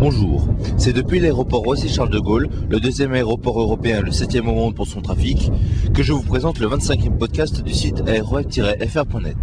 [0.00, 0.46] Bonjour,
[0.76, 4.76] c'est depuis l'aéroport Roissy-Charles de Gaulle, le deuxième aéroport européen et le septième au monde
[4.76, 5.50] pour son trafic,
[5.92, 9.36] que je vous présente le 25e podcast du site aéroweb-fr.net.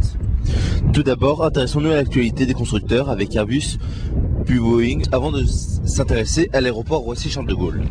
[0.93, 3.77] Tout d'abord, intéressons-nous à l'actualité des constructeurs avec Airbus
[4.45, 7.83] puis Boeing avant de s'intéresser à l'aéroport Roissy-Charles de Gaulle.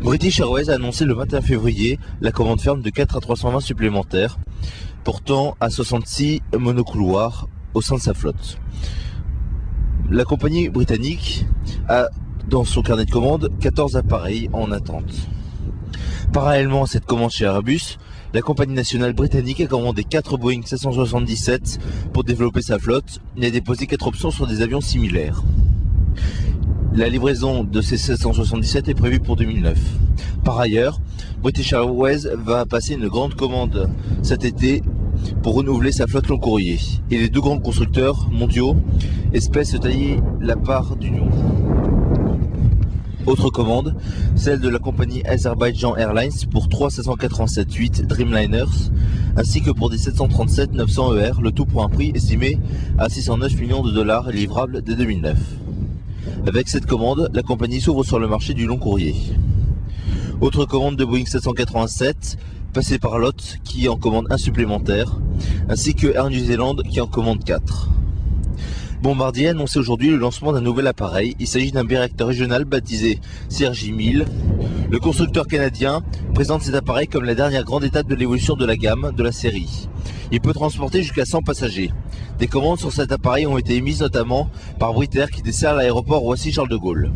[0.00, 4.38] British Airways a annoncé le 21 février la commande ferme de 4 à 320 supplémentaires,
[5.02, 8.58] portant à 66 monocouloirs au sein de sa flotte.
[10.10, 11.44] La compagnie britannique
[11.86, 12.08] a
[12.48, 15.12] dans son carnet de commandes 14 appareils en attente.
[16.32, 17.98] Parallèlement à cette commande chez Airbus,
[18.32, 21.78] la compagnie nationale britannique a commandé 4 Boeing 777
[22.14, 25.42] pour développer sa flotte et a déposé 4 options sur des avions similaires.
[26.94, 29.78] La livraison de ces 777 est prévue pour 2009.
[30.42, 31.02] Par ailleurs,
[31.42, 33.90] British Airways va passer une grande commande
[34.22, 34.82] cet été
[35.42, 36.78] pour renouveler sa flotte long courrier.
[37.10, 38.76] Et les deux grands constructeurs mondiaux
[39.32, 41.28] espèrent se tailler la part d'union.
[43.26, 43.94] Autre commande,
[44.36, 48.90] celle de la compagnie Azerbaijan Airlines pour 3 787-8 Dreamliners,
[49.36, 52.58] ainsi que pour des 737-900 ER, le tout pour un prix estimé
[52.96, 55.36] à 609 millions de dollars livrable dès 2009.
[56.46, 59.14] Avec cette commande, la compagnie s'ouvre sur le marché du long courrier.
[60.40, 62.38] Autre commande de Boeing 787,
[62.72, 63.32] passée par LOT
[63.64, 65.18] qui en commande un supplémentaire,
[65.68, 67.90] ainsi que Air New Zealand qui en commande 4.
[69.02, 71.36] Bombardier a annoncé aujourd'hui le lancement d'un nouvel appareil.
[71.38, 74.24] Il s'agit d'un biréacteur régional baptisé CRJ-1000.
[74.90, 76.02] Le constructeur canadien
[76.34, 79.30] présente cet appareil comme la dernière grande étape de l'évolution de la gamme de la
[79.30, 79.88] série.
[80.32, 81.92] Il peut transporter jusqu'à 100 passagers.
[82.40, 86.68] Des commandes sur cet appareil ont été émises notamment par Britair qui dessert l'aéroport Roissy-Charles
[86.68, 87.12] de Gaulle.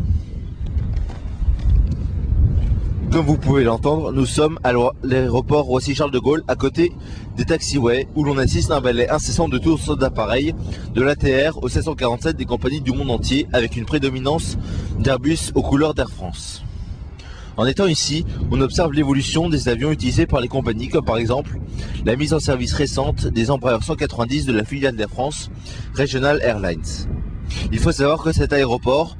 [3.13, 6.91] Comme vous pouvez l'entendre, nous sommes à l'aéroport Roissy-Charles de Gaulle, à côté
[7.37, 10.55] des taxiways, où l'on assiste à un balai incessant de sortes d'appareils,
[10.95, 14.57] de l'ATR au 747 des compagnies du monde entier, avec une prédominance
[14.97, 16.63] d'Airbus aux couleurs d'Air France.
[17.55, 21.59] En étant ici, on observe l'évolution des avions utilisés par les compagnies, comme par exemple
[22.07, 25.51] la mise en service récente des Embraer 190 de la filiale d'Air France,
[25.95, 26.81] Regional Airlines.
[27.71, 29.15] Il faut savoir que cet aéroport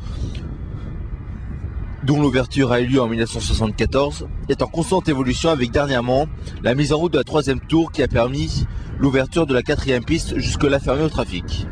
[2.03, 6.28] dont l'ouverture a eu lieu en 1974, est en constante évolution avec dernièrement
[6.62, 8.66] la mise en route de la troisième tour qui a permis
[9.00, 11.68] l'ouverture de la quatrième piste jusque-là fermée au trafic.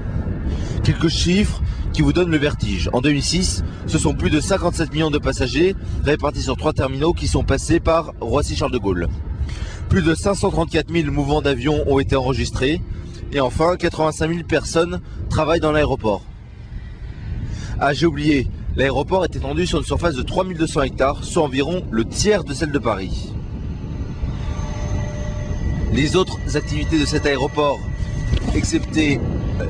[0.83, 1.61] Quelques chiffres
[1.93, 2.89] qui vous donnent le vertige.
[2.93, 7.27] En 2006, ce sont plus de 57 millions de passagers répartis sur trois terminaux qui
[7.27, 9.07] sont passés par Roissy-Charles de Gaulle.
[9.89, 12.81] Plus de 534 000 mouvements d'avions ont été enregistrés.
[13.33, 16.23] Et enfin, 85 000 personnes travaillent dans l'aéroport.
[17.79, 22.05] Ah, j'ai oublié, L'aéroport est étendu sur une surface de 3200 hectares, soit environ le
[22.05, 23.33] tiers de celle de Paris.
[25.91, 27.79] Les autres activités de cet aéroport,
[28.55, 29.19] excepté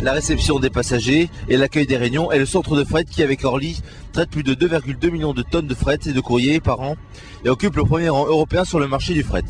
[0.03, 3.44] la réception des passagers et l'accueil des réunions, est le centre de fret qui, avec
[3.44, 3.81] Orly,
[4.13, 6.95] traite plus de 2,2 millions de tonnes de fret et de courrier par an
[7.44, 9.44] et occupe le premier rang européen sur le marché du fret.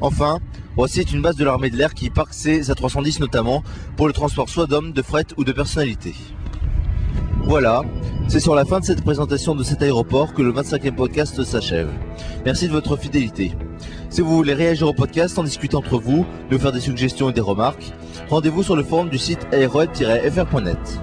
[0.00, 0.40] Enfin,
[0.96, 3.62] est une base de l'armée de l'air qui parque ses A310 notamment
[3.96, 6.14] pour le transport soit d'hommes, de fret ou de personnalités.
[7.44, 7.82] Voilà,
[8.28, 11.88] c'est sur la fin de cette présentation de cet aéroport que le 25e podcast s'achève.
[12.44, 13.52] Merci de votre fidélité.
[14.08, 17.32] Si vous voulez réagir au podcast, en discuter entre vous, nous faire des suggestions et
[17.32, 17.92] des remarques,
[18.28, 21.00] rendez-vous sur le forum du site aeroweb-fr.net.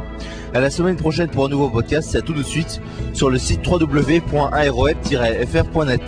[0.54, 2.82] À la semaine prochaine pour un nouveau podcast, c'est à tout de suite
[3.14, 6.02] sur le site www.aeroweb-fr.net.